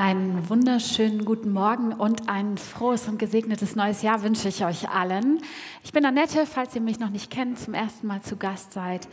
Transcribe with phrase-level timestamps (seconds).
[0.00, 5.42] Einen wunderschönen guten Morgen und ein frohes und gesegnetes neues Jahr wünsche ich euch allen.
[5.84, 9.08] Ich bin Annette, falls ihr mich noch nicht kennt, zum ersten Mal zu Gast seid.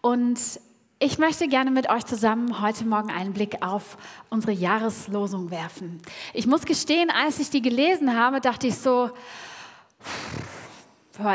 [0.00, 0.40] Und
[0.98, 3.96] ich möchte gerne mit euch zusammen heute Morgen einen Blick auf
[4.28, 6.02] unsere Jahreslosung werfen.
[6.34, 9.10] Ich muss gestehen, als ich die gelesen habe, dachte ich so,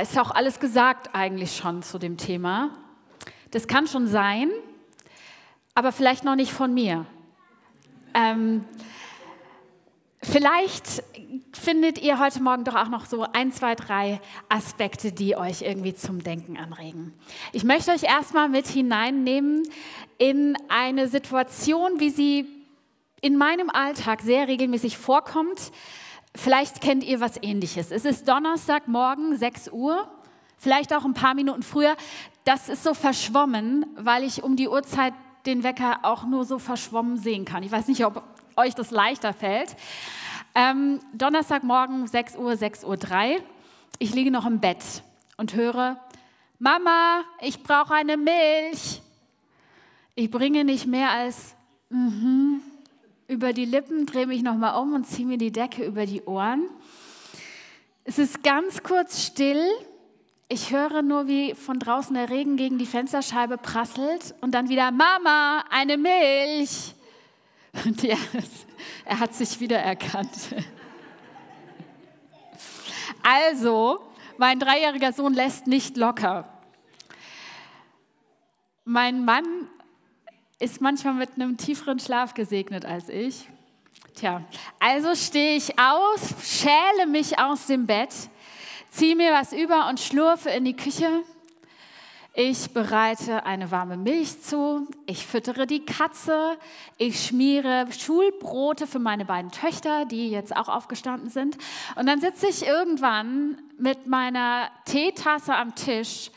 [0.01, 2.71] ist auch alles gesagt eigentlich schon zu dem Thema.
[3.51, 4.49] Das kann schon sein,
[5.75, 7.05] aber vielleicht noch nicht von mir.
[8.13, 8.65] Ähm,
[10.21, 11.03] vielleicht
[11.53, 14.19] findet ihr heute Morgen doch auch noch so ein, zwei, drei
[14.49, 17.13] Aspekte, die euch irgendwie zum Denken anregen.
[17.53, 19.63] Ich möchte euch erstmal mit hineinnehmen
[20.17, 22.47] in eine Situation, wie sie
[23.21, 25.71] in meinem Alltag sehr regelmäßig vorkommt.
[26.35, 27.91] Vielleicht kennt ihr was ähnliches.
[27.91, 30.07] Es ist Donnerstagmorgen, 6 Uhr,
[30.57, 31.95] vielleicht auch ein paar Minuten früher.
[32.45, 35.13] Das ist so verschwommen, weil ich um die Uhrzeit
[35.45, 37.63] den Wecker auch nur so verschwommen sehen kann.
[37.63, 38.23] Ich weiß nicht, ob
[38.55, 39.75] euch das leichter fällt.
[40.53, 43.41] Ähm, Donnerstagmorgen 6 Uhr, 6 Uhr 3.
[43.99, 45.03] Ich liege noch im Bett
[45.37, 45.97] und höre,
[46.59, 49.01] Mama, ich brauche eine Milch.
[50.15, 51.55] Ich bringe nicht mehr als
[51.89, 52.59] mm
[53.31, 56.67] über die Lippen, drehe mich nochmal um und ziehe mir die Decke über die Ohren.
[58.03, 59.63] Es ist ganz kurz still
[60.51, 64.91] ich höre nur, wie von draußen der Regen gegen die Fensterscheibe prasselt und dann wieder,
[64.91, 66.93] Mama, eine Milch.
[67.85, 68.17] Und er,
[69.05, 70.53] er hat sich wieder erkannt.
[73.23, 74.01] Also,
[74.37, 76.51] mein dreijähriger Sohn lässt nicht locker.
[78.83, 79.45] Mein Mann
[80.59, 83.47] ist manchmal mit einem tieferen Schlaf gesegnet als ich.
[84.15, 84.43] Tja,
[84.79, 88.13] also stehe ich aus, schäle mich aus dem Bett,
[88.91, 91.23] ziehe mir was über und schlurfe in die Küche.
[92.33, 96.57] Ich bereite eine warme Milch zu, ich füttere die Katze,
[96.97, 101.57] ich schmiere Schulbrote für meine beiden Töchter, die jetzt auch aufgestanden sind.
[101.95, 106.31] Und dann sitze ich irgendwann mit meiner Teetasse am Tisch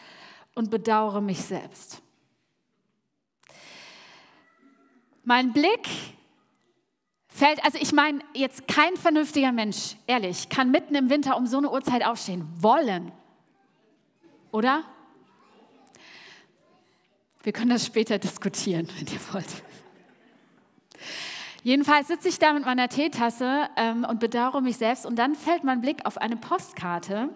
[0.56, 2.02] und bedauere mich selbst.
[5.22, 5.88] Mein Blick
[7.34, 11.58] Fällt, also ich meine, jetzt kein vernünftiger Mensch, ehrlich, kann mitten im Winter um so
[11.58, 12.46] eine Uhrzeit aufstehen.
[12.60, 13.10] Wollen.
[14.52, 14.84] Oder?
[17.42, 19.48] Wir können das später diskutieren, wenn ihr wollt.
[21.64, 25.64] Jedenfalls sitze ich da mit meiner Teetasse ähm, und bedauere mich selbst und dann fällt
[25.64, 27.30] mein Blick auf eine Postkarte,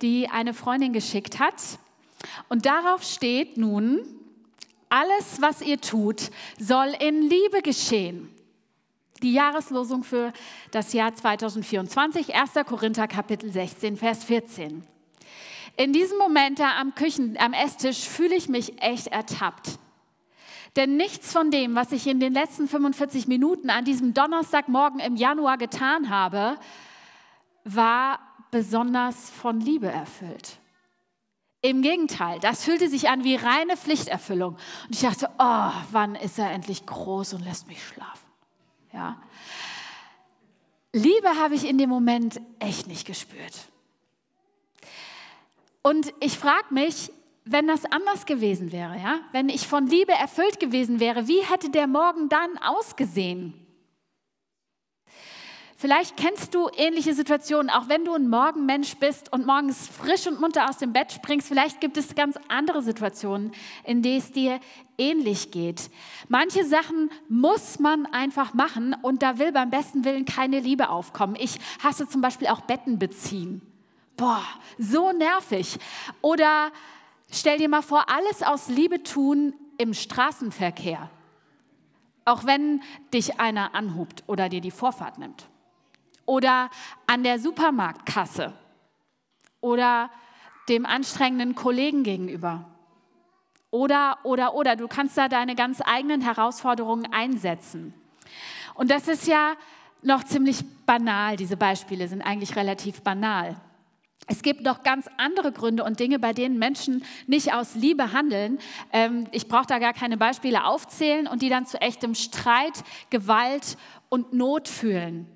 [0.00, 1.78] die eine Freundin geschickt hat.
[2.48, 4.00] Und darauf steht nun,
[4.88, 8.32] alles, was ihr tut, soll in Liebe geschehen.
[9.22, 10.32] Die Jahreslosung für
[10.70, 12.50] das Jahr 2024, 1.
[12.66, 14.86] Korinther Kapitel 16, Vers 14.
[15.78, 19.78] In diesem Moment da am Küchen, am Esstisch fühle ich mich echt ertappt.
[20.76, 25.16] Denn nichts von dem, was ich in den letzten 45 Minuten an diesem Donnerstagmorgen im
[25.16, 26.58] Januar getan habe,
[27.64, 28.18] war
[28.50, 30.58] besonders von Liebe erfüllt.
[31.62, 34.54] Im Gegenteil, das fühlte sich an wie reine Pflichterfüllung.
[34.54, 38.25] Und ich dachte, oh, wann ist er endlich groß und lässt mich schlafen?
[38.96, 39.20] Ja.
[40.94, 43.68] Liebe habe ich in dem Moment echt nicht gespürt.
[45.82, 47.12] Und ich frage mich,
[47.44, 51.68] wenn das anders gewesen wäre, ja, wenn ich von Liebe erfüllt gewesen wäre, wie hätte
[51.68, 53.65] der Morgen dann ausgesehen?
[55.86, 60.40] Vielleicht kennst du ähnliche Situationen, auch wenn du ein Morgenmensch bist und morgens frisch und
[60.40, 61.46] munter aus dem Bett springst.
[61.46, 63.52] Vielleicht gibt es ganz andere Situationen,
[63.84, 64.58] in denen es dir
[64.98, 65.88] ähnlich geht.
[66.26, 71.36] Manche Sachen muss man einfach machen und da will beim besten Willen keine Liebe aufkommen.
[71.38, 73.62] Ich hasse zum Beispiel auch Betten beziehen.
[74.16, 74.42] Boah,
[74.78, 75.78] so nervig.
[76.20, 76.72] Oder
[77.30, 81.08] stell dir mal vor, alles aus Liebe tun im Straßenverkehr.
[82.24, 82.82] Auch wenn
[83.14, 85.46] dich einer anhubt oder dir die Vorfahrt nimmt
[86.26, 86.70] oder
[87.06, 88.52] an der Supermarktkasse
[89.60, 90.10] oder
[90.68, 92.64] dem anstrengenden Kollegen gegenüber.
[93.70, 97.94] Oder, oder, oder, du kannst da deine ganz eigenen Herausforderungen einsetzen.
[98.74, 99.54] Und das ist ja
[100.02, 103.56] noch ziemlich banal, diese Beispiele sind eigentlich relativ banal.
[104.28, 108.58] Es gibt noch ganz andere Gründe und Dinge, bei denen Menschen nicht aus Liebe handeln.
[108.92, 113.76] Ähm, ich brauche da gar keine Beispiele aufzählen und die dann zu echtem Streit, Gewalt
[114.08, 115.35] und Not fühlen.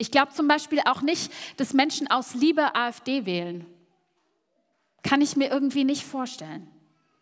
[0.00, 3.66] Ich glaube zum Beispiel auch nicht, dass Menschen aus Liebe AfD wählen.
[5.02, 6.70] Kann ich mir irgendwie nicht vorstellen.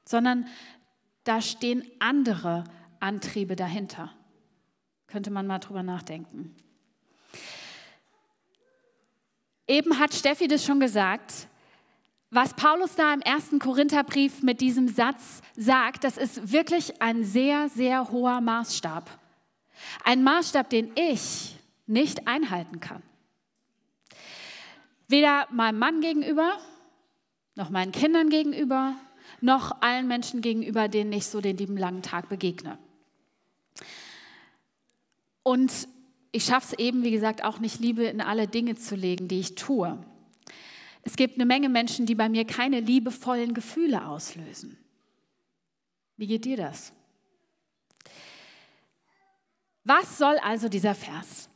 [0.05, 0.47] Sondern
[1.25, 2.63] da stehen andere
[3.01, 4.15] Antriebe dahinter.
[5.09, 6.55] Könnte man mal drüber nachdenken.
[9.67, 11.49] Eben hat Steffi das schon gesagt.
[12.31, 17.71] Was Paulus da im ersten Korintherbrief mit diesem Satz sagt, das ist wirklich ein sehr,
[17.71, 19.11] sehr hoher Maßstab.
[20.05, 21.58] Ein Maßstab, den ich
[21.89, 23.03] nicht einhalten kann.
[25.09, 26.59] Weder meinem Mann gegenüber,
[27.55, 28.95] noch meinen Kindern gegenüber,
[29.41, 32.79] noch allen Menschen gegenüber, denen ich so den lieben langen Tag begegne.
[35.43, 35.89] Und
[36.31, 39.41] ich schaffe es eben, wie gesagt, auch nicht, Liebe in alle Dinge zu legen, die
[39.41, 39.99] ich tue.
[41.03, 44.77] Es gibt eine Menge Menschen, die bei mir keine liebevollen Gefühle auslösen.
[46.19, 46.93] Wie geht dir das?
[49.85, 51.49] Was soll also dieser Vers?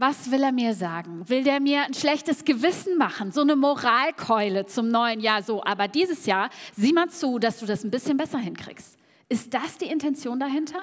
[0.00, 1.28] Was will er mir sagen?
[1.28, 3.32] Will der mir ein schlechtes Gewissen machen?
[3.32, 5.64] So eine Moralkeule zum neuen Jahr so.
[5.64, 8.96] Aber dieses Jahr sieh mal zu, dass du das ein bisschen besser hinkriegst.
[9.28, 10.80] Ist das die Intention dahinter?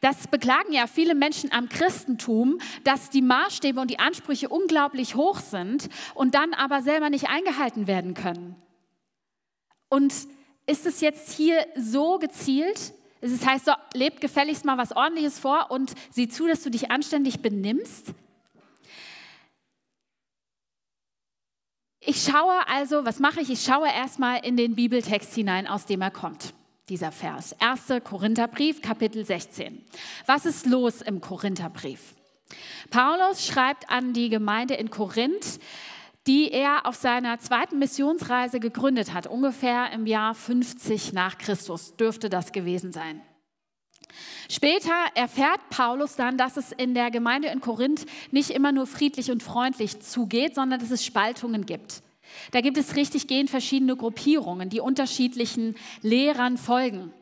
[0.00, 5.40] Das beklagen ja viele Menschen am Christentum, dass die Maßstäbe und die Ansprüche unglaublich hoch
[5.40, 8.54] sind und dann aber selber nicht eingehalten werden können.
[9.88, 10.14] Und
[10.66, 12.94] ist es jetzt hier so gezielt?
[13.24, 16.90] Es heißt, so, lebt gefälligst mal was Ordentliches vor und sieh zu, dass du dich
[16.90, 18.12] anständig benimmst.
[22.00, 23.48] Ich schaue also, was mache ich?
[23.48, 26.52] Ich schaue erstmal in den Bibeltext hinein, aus dem er kommt,
[26.88, 27.54] dieser Vers.
[27.60, 28.02] 1.
[28.02, 29.84] Korintherbrief, Kapitel 16.
[30.26, 32.16] Was ist los im Korintherbrief?
[32.90, 35.60] Paulus schreibt an die Gemeinde in Korinth,
[36.26, 42.28] die er auf seiner zweiten Missionsreise gegründet hat, ungefähr im Jahr 50 nach Christus dürfte
[42.30, 43.20] das gewesen sein.
[44.48, 49.30] Später erfährt Paulus dann, dass es in der Gemeinde in Korinth nicht immer nur friedlich
[49.30, 52.02] und freundlich zugeht, sondern dass es Spaltungen gibt.
[52.50, 57.12] Da gibt es richtig gehend verschiedene Gruppierungen, die unterschiedlichen Lehrern folgen.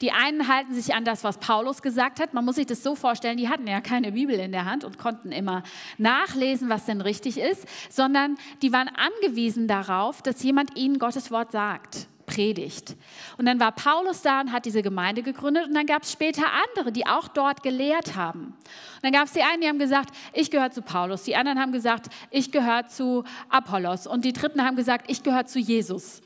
[0.00, 2.34] Die einen halten sich an das, was Paulus gesagt hat.
[2.34, 4.98] Man muss sich das so vorstellen, die hatten ja keine Bibel in der Hand und
[4.98, 5.62] konnten immer
[5.98, 11.52] nachlesen, was denn richtig ist, sondern die waren angewiesen darauf, dass jemand ihnen Gottes Wort
[11.52, 12.96] sagt predigt.
[13.36, 16.44] Und dann war Paulus da und hat diese Gemeinde gegründet und dann gab es später
[16.68, 18.46] andere, die auch dort gelehrt haben.
[18.46, 21.60] Und dann gab es die einen, die haben gesagt, ich gehöre zu Paulus, die anderen
[21.60, 26.22] haben gesagt, ich gehöre zu Apollos und die dritten haben gesagt, ich gehöre zu Jesus.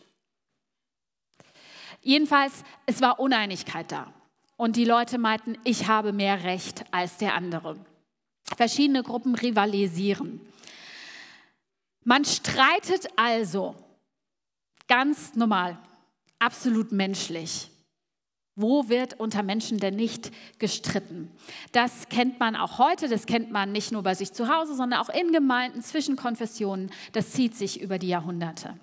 [2.09, 4.11] Jedenfalls, es war Uneinigkeit da.
[4.57, 7.77] Und die Leute meinten, ich habe mehr Recht als der andere.
[8.57, 10.41] Verschiedene Gruppen rivalisieren.
[12.05, 13.75] Man streitet also
[14.87, 15.77] ganz normal,
[16.39, 17.69] absolut menschlich.
[18.55, 21.31] Wo wird unter Menschen denn nicht gestritten?
[21.73, 24.99] Das kennt man auch heute, das kennt man nicht nur bei sich zu Hause, sondern
[25.01, 26.91] auch in Gemeinden, zwischen Konfessionen.
[27.13, 28.81] Das zieht sich über die Jahrhunderte.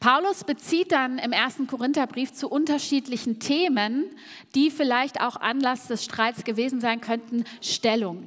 [0.00, 4.06] Paulus bezieht dann im ersten Korintherbrief zu unterschiedlichen Themen,
[4.54, 8.26] die vielleicht auch Anlass des Streits gewesen sein könnten, Stellung.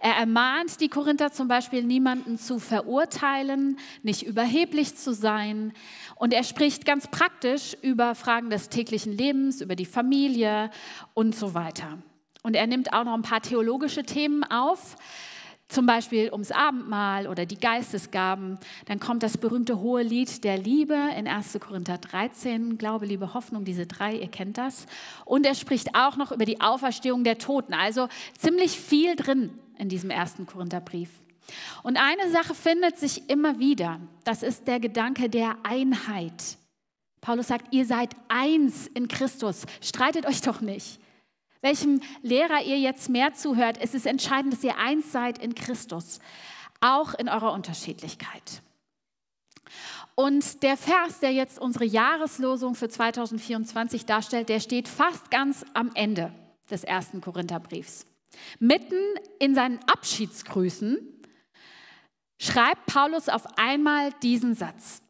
[0.00, 5.72] Er ermahnt die Korinther zum Beispiel, niemanden zu verurteilen, nicht überheblich zu sein.
[6.16, 10.70] Und er spricht ganz praktisch über Fragen des täglichen Lebens, über die Familie
[11.14, 12.02] und so weiter.
[12.42, 14.96] Und er nimmt auch noch ein paar theologische Themen auf
[15.74, 20.96] zum Beispiel ums Abendmahl oder die Geistesgaben, dann kommt das berühmte hohe Lied der Liebe
[21.18, 21.58] in 1.
[21.60, 24.86] Korinther 13, Glaube, Liebe, Hoffnung, diese drei, ihr kennt das.
[25.24, 29.88] Und er spricht auch noch über die Auferstehung der Toten, also ziemlich viel drin in
[29.88, 30.36] diesem 1.
[30.46, 31.10] Korintherbrief.
[31.82, 36.56] Und eine Sache findet sich immer wieder, das ist der Gedanke der Einheit.
[37.20, 41.00] Paulus sagt, ihr seid eins in Christus, streitet euch doch nicht
[41.64, 46.20] welchem Lehrer ihr jetzt mehr zuhört, es ist entscheidend, dass ihr eins seid in Christus,
[46.80, 48.62] auch in eurer Unterschiedlichkeit.
[50.14, 55.90] Und der Vers, der jetzt unsere Jahreslosung für 2024 darstellt, der steht fast ganz am
[55.94, 56.32] Ende
[56.70, 58.06] des ersten Korintherbriefs.
[58.58, 59.00] Mitten
[59.38, 60.98] in seinen Abschiedsgrüßen
[62.38, 65.03] schreibt Paulus auf einmal diesen Satz.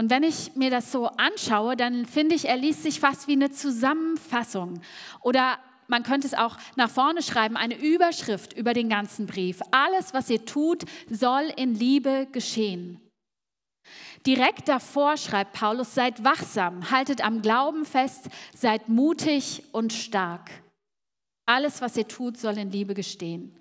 [0.00, 3.32] Und wenn ich mir das so anschaue, dann finde ich, er liest sich fast wie
[3.32, 4.80] eine Zusammenfassung
[5.20, 9.60] oder man könnte es auch nach vorne schreiben, eine Überschrift über den ganzen Brief.
[9.72, 12.98] Alles, was ihr tut, soll in Liebe geschehen.
[14.26, 20.50] Direkt davor schreibt Paulus, seid wachsam, haltet am Glauben fest, seid mutig und stark.
[21.44, 23.54] Alles, was ihr tut, soll in Liebe gestehen.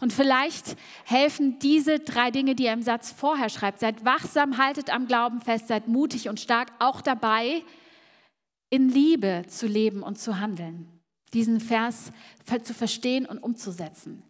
[0.00, 3.80] Und vielleicht helfen diese drei Dinge, die er im Satz vorher schreibt.
[3.80, 7.62] Seid wachsam, haltet am Glauben fest, seid mutig und stark, auch dabei,
[8.70, 10.88] in Liebe zu leben und zu handeln.
[11.32, 12.12] Diesen Vers
[12.62, 14.22] zu verstehen und umzusetzen.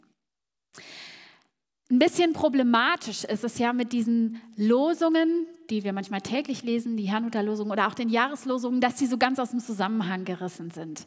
[1.90, 7.08] Ein bisschen problematisch ist es ja mit diesen Losungen, die wir manchmal täglich lesen, die
[7.08, 11.06] Herrnhuter Losungen oder auch den Jahreslosungen, dass sie so ganz aus dem Zusammenhang gerissen sind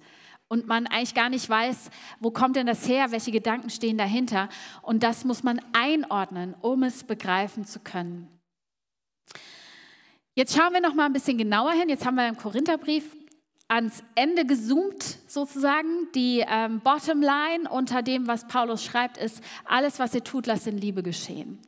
[0.49, 1.89] und man eigentlich gar nicht weiß,
[2.19, 4.49] wo kommt denn das her, welche Gedanken stehen dahinter.
[4.81, 8.27] Und das muss man einordnen, um es begreifen zu können.
[10.33, 11.89] Jetzt schauen wir noch mal ein bisschen genauer hin.
[11.89, 13.15] Jetzt haben wir im Korintherbrief
[13.67, 16.11] ans Ende gezoomt sozusagen.
[16.15, 20.77] Die ähm, Bottomline unter dem, was Paulus schreibt, ist, alles, was ihr tut, lasst in
[20.77, 21.59] Liebe geschehen.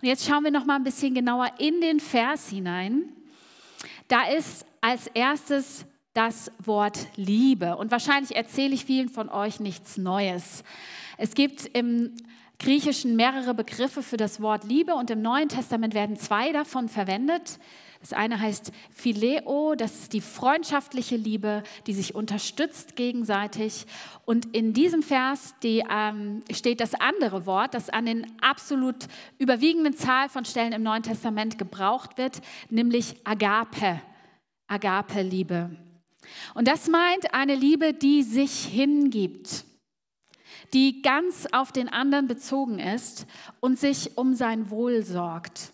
[0.00, 3.12] Und jetzt schauen wir noch mal ein bisschen genauer in den Vers hinein.
[4.08, 5.84] Da ist als erstes
[6.16, 7.76] das Wort Liebe.
[7.76, 10.64] Und wahrscheinlich erzähle ich vielen von euch nichts Neues.
[11.18, 12.14] Es gibt im
[12.58, 17.58] Griechischen mehrere Begriffe für das Wort Liebe und im Neuen Testament werden zwei davon verwendet.
[18.00, 23.84] Das eine heißt Phileo, das ist die freundschaftliche Liebe, die sich unterstützt gegenseitig.
[24.24, 29.06] Und in diesem Vers die, ähm, steht das andere Wort, das an den absolut
[29.38, 34.00] überwiegenden Zahl von Stellen im Neuen Testament gebraucht wird, nämlich Agape.
[34.66, 35.85] Agape-Liebe.
[36.54, 39.64] Und das meint eine Liebe, die sich hingibt,
[40.72, 43.26] die ganz auf den anderen bezogen ist
[43.60, 45.72] und sich um sein Wohl sorgt.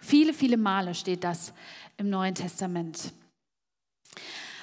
[0.00, 1.52] Viele, viele Male steht das
[1.96, 3.12] im Neuen Testament.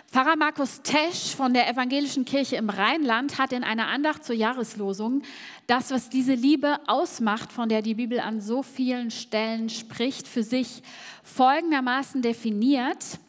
[0.09, 5.21] Pfarrer Markus Tesch von der Evangelischen Kirche im Rheinland hat in einer Andacht zur Jahreslosung
[5.67, 10.43] das, was diese Liebe ausmacht, von der die Bibel an so vielen Stellen spricht, für
[10.43, 10.81] sich
[11.23, 13.19] folgendermaßen definiert.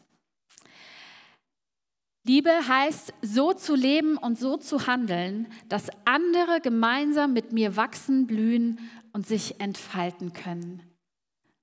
[2.25, 8.27] Liebe heißt, so zu leben und so zu handeln, dass andere gemeinsam mit mir wachsen,
[8.27, 8.81] blühen
[9.13, 10.83] und sich entfalten können.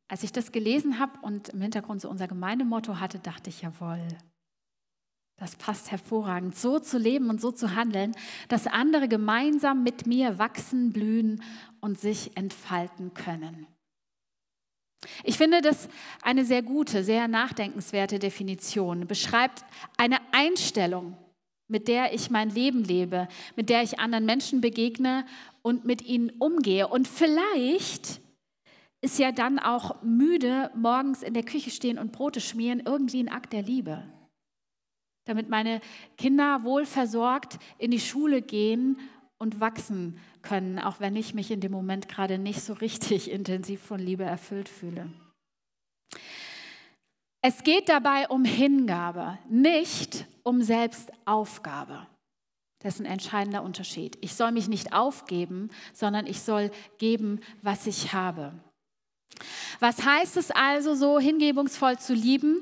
[0.08, 4.08] Als ich das gelesen habe und im Hintergrund so unser Gemeindemotto hatte, dachte ich, jawohl,
[5.38, 8.14] das passt hervorragend, so zu leben und so zu handeln,
[8.48, 11.44] dass andere gemeinsam mit mir wachsen, blühen
[11.82, 13.68] und sich entfalten können.
[15.24, 15.90] Ich finde das
[16.22, 19.08] eine sehr gute, sehr nachdenkenswerte Definition.
[19.08, 19.66] Beschreibt
[19.98, 21.18] eine Einstellung,
[21.68, 25.26] mit der ich mein Leben lebe, mit der ich anderen Menschen begegne
[25.62, 26.88] und mit ihnen umgehe.
[26.88, 28.22] Und vielleicht
[29.02, 33.30] ist ja dann auch müde, morgens in der Küche stehen und Brote schmieren, irgendwie ein
[33.30, 34.04] Akt der Liebe.
[35.26, 35.82] Damit meine
[36.18, 38.98] Kinder wohlversorgt in die Schule gehen
[39.46, 43.80] und wachsen können, auch wenn ich mich in dem Moment gerade nicht so richtig intensiv
[43.80, 45.08] von Liebe erfüllt fühle.
[47.44, 52.08] Es geht dabei um Hingabe, nicht um Selbstaufgabe.
[52.80, 54.18] Das ist ein entscheidender Unterschied.
[54.22, 58.52] Ich soll mich nicht aufgeben, sondern ich soll geben, was ich habe.
[59.80, 62.62] Was heißt es also, so hingebungsvoll zu lieben?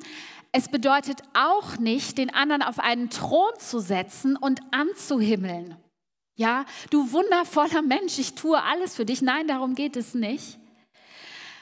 [0.52, 5.78] Es bedeutet auch nicht, den anderen auf einen Thron zu setzen und anzuhimmeln.
[6.36, 9.22] Ja, du wundervoller Mensch, ich tue alles für dich.
[9.22, 10.58] Nein, darum geht es nicht.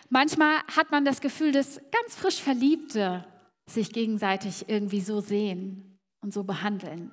[0.09, 3.25] Manchmal hat man das Gefühl, dass ganz frisch Verliebte
[3.69, 7.11] sich gegenseitig irgendwie so sehen und so behandeln.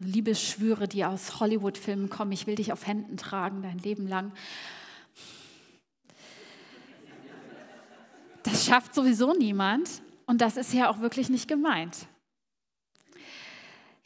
[0.00, 4.32] Liebesschwüre, die aus Hollywood-Filmen kommen, ich will dich auf Händen tragen dein Leben lang.
[8.42, 12.08] Das schafft sowieso niemand und das ist ja auch wirklich nicht gemeint.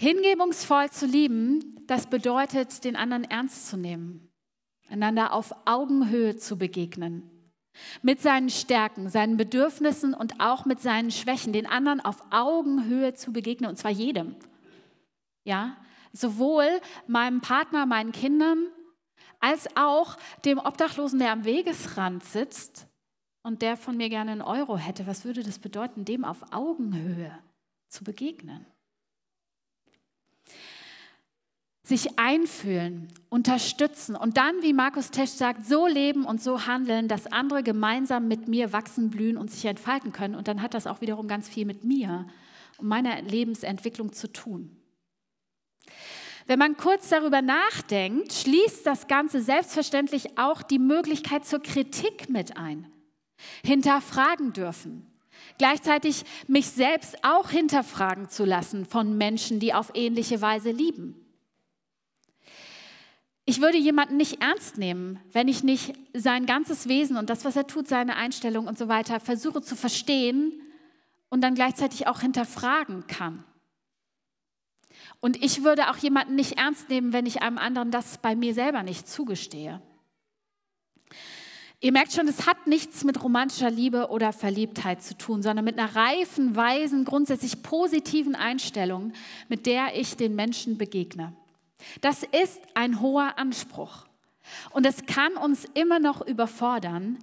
[0.00, 4.31] Hingebungsvoll zu lieben, das bedeutet, den anderen ernst zu nehmen,
[4.88, 7.52] einander auf Augenhöhe zu begegnen,
[8.02, 13.33] mit seinen Stärken, seinen Bedürfnissen und auch mit seinen Schwächen, den anderen auf Augenhöhe zu
[13.33, 14.37] begegnen, und zwar jedem.
[15.43, 15.76] Ja,
[16.12, 16.69] sowohl
[17.09, 18.67] meinem Partner, meinen Kindern,
[19.40, 22.87] als auch dem Obdachlosen, der am Wegesrand sitzt
[23.43, 25.09] und der von mir gerne einen Euro hätte.
[25.09, 27.37] Was würde das bedeuten, dem auf Augenhöhe
[27.88, 28.64] zu begegnen?
[31.88, 37.26] Sich einfühlen, unterstützen und dann, wie Markus Tesch sagt, so leben und so handeln, dass
[37.26, 40.35] andere gemeinsam mit mir wachsen, blühen und sich entfalten können.
[40.35, 42.26] Und dann hat das auch wiederum ganz viel mit mir
[42.76, 44.76] und meiner Lebensentwicklung zu tun.
[46.47, 52.59] Wenn man kurz darüber nachdenkt, schließt das Ganze selbstverständlich auch die Möglichkeit zur Kritik mit
[52.59, 52.87] ein.
[53.64, 55.07] Hinterfragen dürfen.
[55.57, 61.25] Gleichzeitig mich selbst auch hinterfragen zu lassen von Menschen, die auf ähnliche Weise lieben.
[63.49, 67.57] Ich würde jemanden nicht ernst nehmen, wenn ich nicht sein ganzes Wesen und das, was
[67.57, 70.52] er tut, seine Einstellung und so weiter versuche zu verstehen
[71.31, 73.45] und dann gleichzeitig auch hinterfragen kann.
[75.21, 78.52] Und ich würde auch jemanden nicht ernst nehmen, wenn ich einem anderen das bei mir
[78.52, 79.81] selber nicht zugestehe.
[81.81, 85.78] Ihr merkt schon, es hat nichts mit romantischer Liebe oder Verliebtheit zu tun, sondern mit
[85.78, 89.14] einer reifen, weisen, grundsätzlich positiven Einstellung,
[89.49, 91.33] mit der ich den Menschen begegne.
[92.00, 94.06] Das ist ein hoher Anspruch.
[94.70, 97.18] Und es kann uns immer noch überfordern.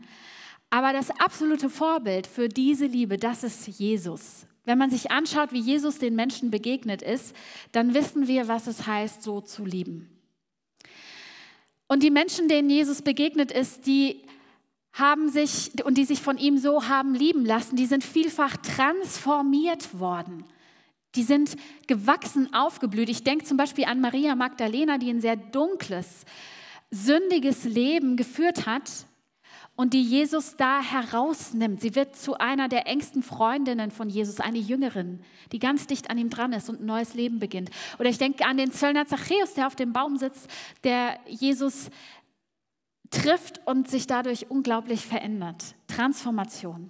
[0.69, 4.45] Aber das absolute Vorbild für diese Liebe, das ist Jesus.
[4.63, 7.35] Wenn man sich anschaut, wie Jesus den Menschen begegnet ist,
[7.71, 10.09] dann wissen wir, was es heißt, so zu lieben.
[11.87, 14.23] Und die Menschen, denen Jesus begegnet ist, die
[14.91, 19.99] haben sich und die sich von ihm so haben lieben lassen, die sind vielfach transformiert
[19.99, 20.45] worden
[21.15, 21.55] Die sind
[21.87, 23.09] gewachsen, aufgeblüht.
[23.09, 26.25] Ich denke zum Beispiel an Maria Magdalena, die ein sehr dunkles,
[26.91, 28.89] sündiges Leben geführt hat
[29.75, 31.81] und die Jesus da herausnimmt.
[31.81, 35.19] Sie wird zu einer der engsten Freundinnen von Jesus, eine Jüngerin,
[35.51, 37.69] die ganz dicht an ihm dran ist und ein neues Leben beginnt.
[37.99, 40.49] Oder ich denke an den Zöllner Zachäus, der auf dem Baum sitzt,
[40.83, 41.89] der Jesus
[43.09, 45.75] trifft und sich dadurch unglaublich verändert.
[45.87, 46.89] Transformation.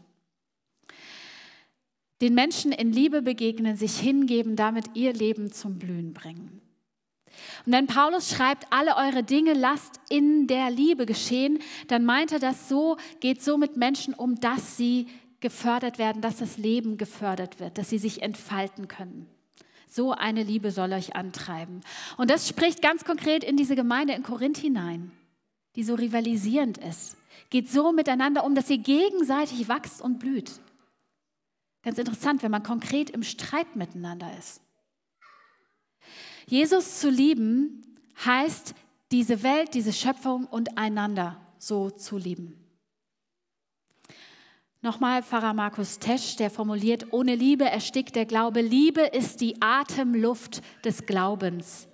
[2.21, 6.61] Den Menschen in Liebe begegnen, sich hingeben, damit ihr Leben zum Blühen bringen.
[7.65, 12.39] Und wenn Paulus schreibt, alle eure Dinge lasst in der Liebe geschehen, dann meint er
[12.39, 15.07] das so, geht so mit Menschen um, dass sie
[15.41, 19.27] gefördert werden, dass das Leben gefördert wird, dass sie sich entfalten können.
[19.87, 21.81] So eine Liebe soll euch antreiben.
[22.17, 25.11] Und das spricht ganz konkret in diese Gemeinde in Korinth hinein,
[25.75, 27.17] die so rivalisierend ist.
[27.49, 30.59] Geht so miteinander um, dass ihr gegenseitig wächst und blüht.
[31.85, 34.59] Ganz interessant, wenn man konkret im Streit miteinander ist.
[36.47, 38.73] Jesus zu lieben heißt,
[39.11, 42.59] diese Welt, diese Schöpfung und einander so zu lieben.
[44.81, 48.61] Nochmal Pfarrer Markus Tesch, der formuliert, ohne Liebe erstickt der Glaube.
[48.61, 51.87] Liebe ist die Atemluft des Glaubens.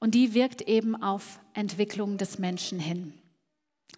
[0.00, 3.14] Und die wirkt eben auf Entwicklung des Menschen hin.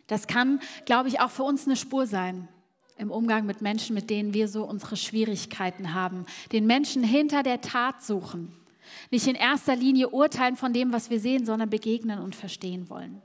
[0.07, 2.49] Das kann, glaube ich, auch für uns eine Spur sein
[2.97, 6.27] im Umgang mit Menschen, mit denen wir so unsere Schwierigkeiten haben.
[6.53, 8.53] Den Menschen hinter der Tat suchen
[9.11, 13.23] nicht in erster Linie urteilen von dem, was wir sehen, sondern begegnen und verstehen wollen.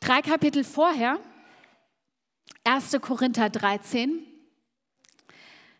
[0.00, 1.20] Drei Kapitel vorher,
[2.64, 2.96] 1.
[3.00, 4.26] Korinther 13.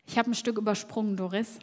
[0.07, 1.59] Ich habe ein Stück übersprungen, Doris.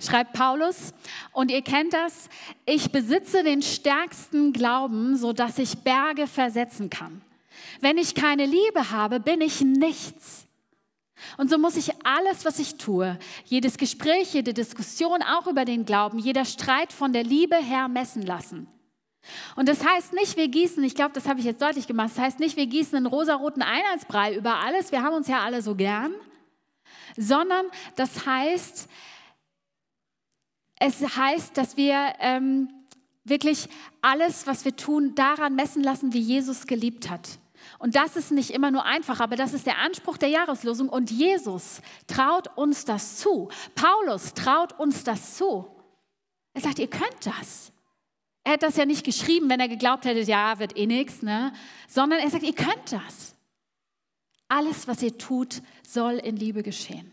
[0.00, 0.92] Schreibt Paulus,
[1.32, 2.28] und ihr kennt das,
[2.66, 7.22] ich besitze den stärksten Glauben, sodass ich Berge versetzen kann.
[7.80, 10.46] Wenn ich keine Liebe habe, bin ich nichts.
[11.36, 15.84] Und so muss ich alles, was ich tue, jedes Gespräch, jede Diskussion, auch über den
[15.84, 18.66] Glauben, jeder Streit von der Liebe her messen lassen.
[19.54, 22.24] Und das heißt nicht, wir gießen, ich glaube, das habe ich jetzt deutlich gemacht, das
[22.24, 25.74] heißt nicht, wir gießen einen rosaroten Einheitsbrei über alles, wir haben uns ja alle so
[25.74, 26.14] gern,
[27.16, 27.66] sondern
[27.96, 28.88] das heißt,
[30.80, 32.68] es heißt, dass wir ähm,
[33.24, 33.68] wirklich
[34.02, 37.38] alles, was wir tun, daran messen lassen, wie Jesus geliebt hat.
[37.78, 40.88] Und das ist nicht immer nur einfach, aber das ist der Anspruch der Jahreslosung.
[40.88, 43.50] Und Jesus traut uns das zu.
[43.74, 45.66] Paulus traut uns das zu.
[46.54, 47.72] Er sagt, ihr könnt das.
[48.42, 51.52] Er hat das ja nicht geschrieben, wenn er geglaubt hätte, ja, wird eh nichts, ne?
[51.88, 53.36] sondern er sagt, ihr könnt das.
[54.48, 57.12] Alles, was ihr tut, soll in Liebe geschehen.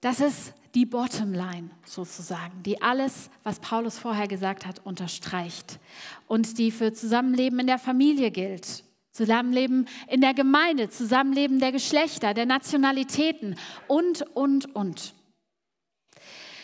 [0.00, 5.80] Das ist die Bottomline sozusagen, die alles, was Paulus vorher gesagt hat, unterstreicht
[6.26, 8.84] und die für Zusammenleben in der Familie gilt.
[9.10, 13.56] Zusammenleben in der Gemeinde, Zusammenleben der Geschlechter, der Nationalitäten
[13.88, 15.14] und, und, und.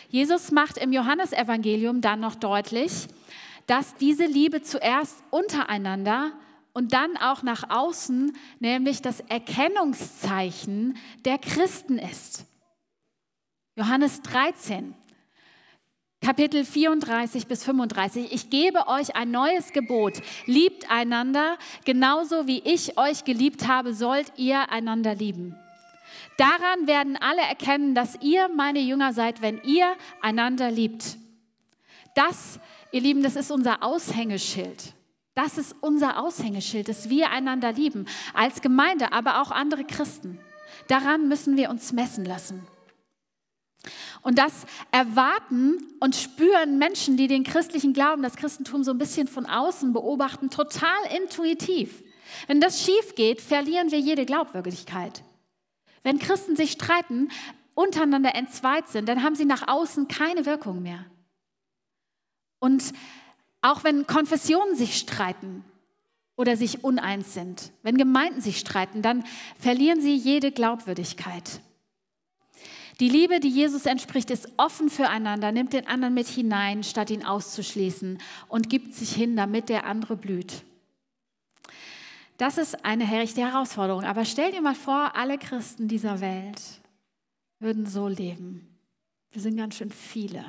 [0.07, 3.07] Jesus macht im Johannesevangelium dann noch deutlich,
[3.67, 6.31] dass diese Liebe zuerst untereinander
[6.71, 12.45] und dann auch nach außen, nämlich das Erkennungszeichen der Christen ist.
[13.77, 14.95] Johannes 13,
[16.21, 18.31] Kapitel 34 bis 35.
[18.31, 20.21] Ich gebe euch ein neues Gebot.
[20.45, 25.57] Liebt einander, genauso wie ich euch geliebt habe, sollt ihr einander lieben.
[26.37, 31.17] Daran werden alle erkennen, dass ihr meine Jünger seid, wenn ihr einander liebt.
[32.15, 32.61] Das,
[32.93, 34.93] ihr Lieben, das ist unser Aushängeschild.
[35.33, 40.39] Das ist unser Aushängeschild, dass wir einander lieben, als Gemeinde, aber auch andere Christen.
[40.87, 42.65] Daran müssen wir uns messen lassen.
[44.21, 49.27] Und das erwarten und spüren Menschen, die den christlichen Glauben, das Christentum so ein bisschen
[49.27, 52.03] von außen beobachten, total intuitiv.
[52.47, 55.23] Wenn das schief geht, verlieren wir jede Glaubwürdigkeit.
[56.03, 57.29] Wenn Christen sich streiten,
[57.75, 61.05] untereinander entzweit sind, dann haben sie nach außen keine Wirkung mehr.
[62.59, 62.93] Und
[63.61, 65.63] auch wenn Konfessionen sich streiten
[66.35, 69.23] oder sich uneins sind, wenn Gemeinden sich streiten, dann
[69.59, 71.61] verlieren sie jede Glaubwürdigkeit.
[72.99, 77.25] Die Liebe, die Jesus entspricht, ist offen füreinander, nimmt den anderen mit hinein, statt ihn
[77.25, 80.63] auszuschließen und gibt sich hin, damit der andere blüht.
[82.37, 84.03] Das ist eine echte Herausforderung.
[84.03, 86.61] Aber stell dir mal vor, alle Christen dieser Welt
[87.59, 88.77] würden so leben.
[89.31, 90.45] Wir sind ganz schön viele.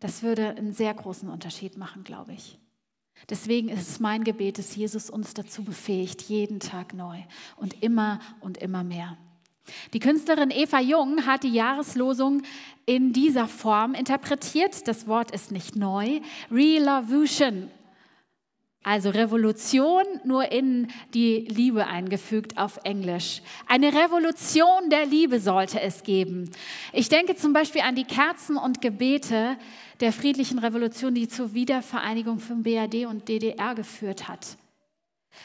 [0.00, 2.58] Das würde einen sehr großen Unterschied machen, glaube ich.
[3.28, 7.18] Deswegen ist es mein Gebet, dass Jesus uns dazu befähigt, jeden Tag neu
[7.56, 9.16] und immer und immer mehr.
[9.92, 12.42] Die Künstlerin Eva Jung hat die Jahreslosung
[12.86, 14.88] in dieser Form interpretiert.
[14.88, 16.20] Das Wort ist nicht neu.
[16.50, 17.70] Revolution.
[18.84, 23.40] Also Revolution nur in die Liebe eingefügt auf Englisch.
[23.68, 26.50] Eine Revolution der Liebe sollte es geben.
[26.92, 29.56] Ich denke zum Beispiel an die Kerzen und Gebete
[30.00, 34.56] der friedlichen Revolution, die zur Wiedervereinigung von BRD und DDR geführt hat.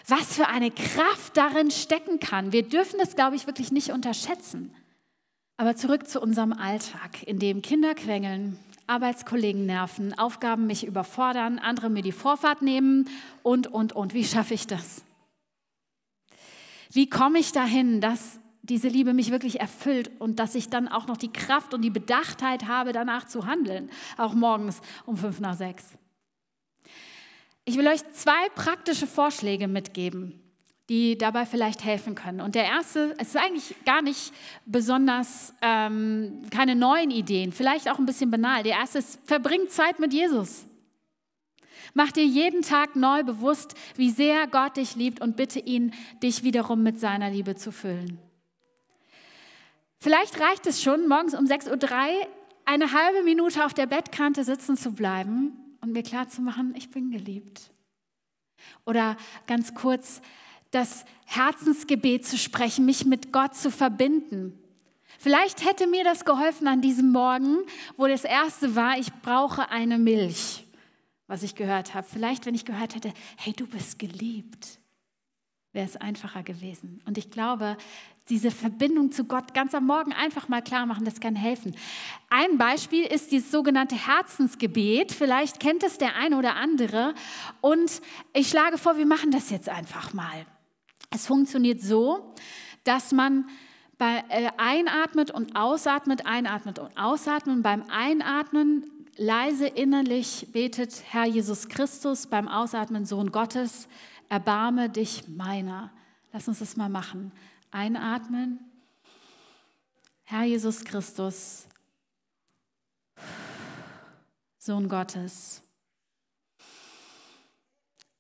[0.08, 2.52] Was für eine Kraft darin stecken kann.
[2.52, 4.74] Wir dürfen das, glaube ich, wirklich nicht unterschätzen.
[5.58, 11.90] Aber zurück zu unserem Alltag, in dem Kinder quengeln, Arbeitskollegen nerven, Aufgaben mich überfordern, andere
[11.90, 13.10] mir die Vorfahrt nehmen
[13.44, 14.14] und, und, und.
[14.14, 15.04] Wie schaffe ich das?
[16.92, 21.08] Wie komme ich dahin, dass diese Liebe mich wirklich erfüllt und dass ich dann auch
[21.08, 25.56] noch die Kraft und die Bedachtheit habe, danach zu handeln, auch morgens um fünf nach
[25.56, 25.98] sechs?
[27.70, 30.42] Ich will euch zwei praktische Vorschläge mitgeben,
[30.88, 32.40] die dabei vielleicht helfen können.
[32.40, 34.32] Und der erste, es ist eigentlich gar nicht
[34.66, 38.64] besonders, ähm, keine neuen Ideen, vielleicht auch ein bisschen banal.
[38.64, 40.64] Der erste ist, verbring Zeit mit Jesus.
[41.94, 46.44] Mach dir jeden Tag neu bewusst, wie sehr Gott dich liebt und bitte ihn, dich
[46.44, 48.18] wiederum mit seiner Liebe zu füllen.
[50.00, 52.28] Vielleicht reicht es schon, morgens um 6.03 Uhr
[52.64, 57.72] eine halbe Minute auf der Bettkante sitzen zu bleiben und mir klarzumachen, ich bin geliebt.
[58.86, 60.22] Oder ganz kurz,
[60.72, 64.58] das Herzensgebet zu sprechen, mich mit Gott zu verbinden.
[65.20, 67.58] Vielleicht hätte mir das geholfen an diesem Morgen,
[67.96, 70.66] wo das erste war, ich brauche eine Milch,
[71.28, 72.08] was ich gehört habe.
[72.08, 74.77] Vielleicht, wenn ich gehört hätte, hey, du bist geliebt,
[75.78, 77.02] wäre es einfacher gewesen.
[77.06, 77.78] Und ich glaube,
[78.30, 81.76] diese Verbindung zu Gott ganz am Morgen einfach mal klar machen, das kann helfen.
[82.30, 85.12] Ein Beispiel ist dieses sogenannte Herzensgebet.
[85.14, 87.14] Vielleicht kennt es der eine oder andere.
[87.62, 88.02] Und
[88.34, 90.46] ich schlage vor, wir machen das jetzt einfach mal.
[91.12, 92.34] Es funktioniert so,
[92.84, 93.48] dass man
[94.00, 97.62] bei, äh, einatmet und ausatmet, einatmet und ausatmet.
[97.62, 98.84] Beim Einatmen
[99.16, 103.88] leise innerlich betet Herr Jesus Christus, beim Ausatmen Sohn Gottes,
[104.30, 105.92] erbarme dich meiner.
[106.32, 107.32] Lass uns das mal machen.
[107.72, 108.60] Einatmen.
[110.24, 111.68] Herr Jesus Christus,
[114.58, 115.62] Sohn Gottes,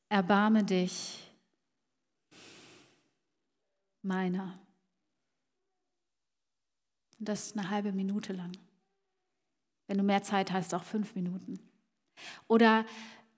[0.08, 1.30] erbarme dich
[4.02, 4.58] meiner.
[7.20, 8.54] Das ist eine halbe Minute lang.
[9.88, 11.60] Wenn du mehr Zeit hast, auch fünf Minuten.
[12.48, 12.86] Oder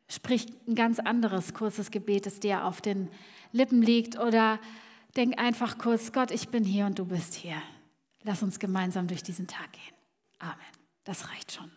[0.09, 3.07] sprich ein ganz anderes kurzes Gebet, das dir auf den
[3.53, 4.19] Lippen liegt.
[4.19, 4.59] Oder
[5.15, 7.61] denk einfach kurz, Gott, ich bin hier und du bist hier.
[8.23, 9.95] Lass uns gemeinsam durch diesen Tag gehen.
[10.39, 10.55] Amen.
[11.05, 11.71] Das reicht schon.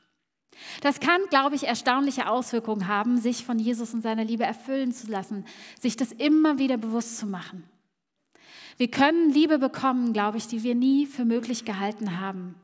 [0.81, 5.11] Das kann, glaube ich, erstaunliche Auswirkungen haben, sich von Jesus und seiner Liebe erfüllen zu
[5.11, 5.45] lassen,
[5.81, 7.65] sich das immer wieder bewusst zu machen.
[8.77, 12.55] Wir können Liebe bekommen, glaube ich, die wir nie für möglich gehalten haben.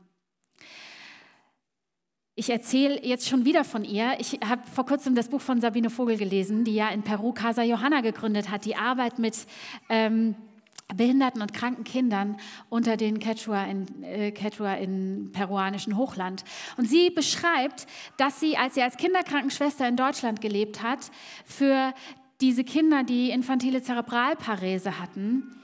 [2.39, 4.13] Ich erzähle jetzt schon wieder von ihr.
[4.17, 7.63] Ich habe vor kurzem das Buch von Sabine Vogel gelesen, die ja in Peru Casa
[7.63, 9.35] Johanna gegründet hat, die Arbeit mit
[9.89, 10.35] ähm,
[10.95, 12.37] behinderten und kranken Kindern
[12.69, 16.45] unter den Quechua in, äh, Quechua in peruanischen Hochland.
[16.77, 21.11] Und sie beschreibt, dass sie, als sie als Kinderkrankenschwester in Deutschland gelebt hat,
[21.43, 21.93] für
[22.39, 25.58] diese Kinder, die infantile Zerebralparese hatten,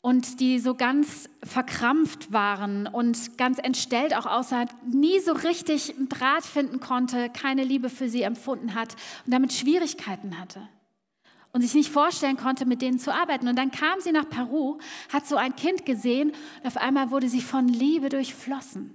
[0.00, 6.08] und die so ganz verkrampft waren und ganz entstellt auch aussah, nie so richtig einen
[6.08, 8.94] Draht finden konnte, keine Liebe für sie empfunden hat
[9.26, 10.68] und damit Schwierigkeiten hatte
[11.52, 13.48] und sich nicht vorstellen konnte, mit denen zu arbeiten.
[13.48, 14.78] Und dann kam sie nach Peru,
[15.12, 18.94] hat so ein Kind gesehen und auf einmal wurde sie von Liebe durchflossen.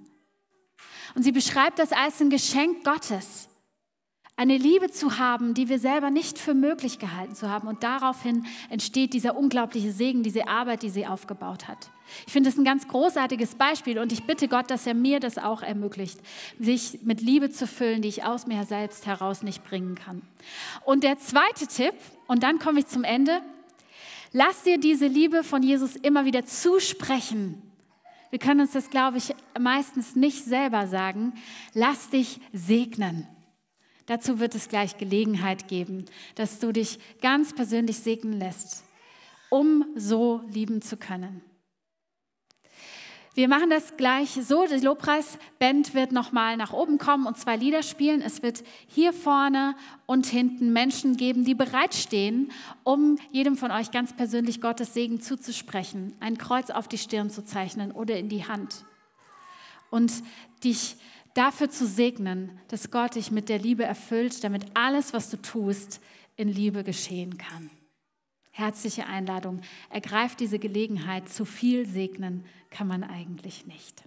[1.15, 3.49] Und sie beschreibt das als ein Geschenk Gottes
[4.35, 7.67] eine Liebe zu haben, die wir selber nicht für möglich gehalten zu haben.
[7.67, 11.91] Und daraufhin entsteht dieser unglaubliche Segen, diese Arbeit, die sie aufgebaut hat.
[12.25, 15.37] Ich finde es ein ganz großartiges Beispiel und ich bitte Gott, dass er mir das
[15.37, 16.19] auch ermöglicht,
[16.59, 20.21] sich mit Liebe zu füllen, die ich aus mir selbst heraus nicht bringen kann.
[20.83, 21.93] Und der zweite Tipp,
[22.27, 23.41] und dann komme ich zum Ende,
[24.31, 27.61] lass dir diese Liebe von Jesus immer wieder zusprechen.
[28.31, 31.33] Wir können uns das, glaube ich, meistens nicht selber sagen.
[31.75, 33.27] Lass dich segnen.
[34.05, 38.83] Dazu wird es gleich Gelegenheit geben, dass du dich ganz persönlich segnen lässt,
[39.49, 41.41] um so lieben zu können.
[43.35, 44.67] Wir machen das gleich so.
[44.67, 48.21] Die Lobpreisband wird nochmal nach oben kommen und zwei Lieder spielen.
[48.21, 52.51] Es wird hier vorne und hinten Menschen geben, die bereitstehen,
[52.83, 57.43] um jedem von euch ganz persönlich Gottes Segen zuzusprechen, ein Kreuz auf die Stirn zu
[57.43, 58.85] zeichnen oder in die Hand
[59.89, 60.11] und
[60.63, 60.95] dich
[61.33, 66.01] dafür zu segnen, dass Gott dich mit der Liebe erfüllt, damit alles, was du tust,
[66.35, 67.69] in Liebe geschehen kann.
[68.51, 69.61] Herzliche Einladung.
[69.89, 71.27] Ergreift diese Gelegenheit.
[71.27, 74.03] Zu viel segnen kann man eigentlich nicht.